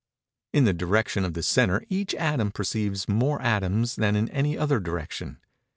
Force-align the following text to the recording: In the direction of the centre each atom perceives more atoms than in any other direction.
In 0.51 0.63
the 0.65 0.73
direction 0.73 1.23
of 1.23 1.35
the 1.35 1.43
centre 1.43 1.85
each 1.87 2.15
atom 2.15 2.51
perceives 2.53 3.07
more 3.07 3.39
atoms 3.39 3.97
than 3.97 4.15
in 4.15 4.29
any 4.29 4.57
other 4.57 4.79
direction. 4.79 5.37